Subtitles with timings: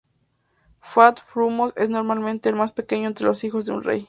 [0.93, 3.99] Făt-Frumos es normalmente el más pequeño entre los hijos de un rey.